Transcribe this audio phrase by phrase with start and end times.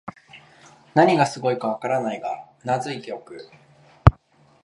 [0.95, 3.51] 何がすごいかわからないが頷いておく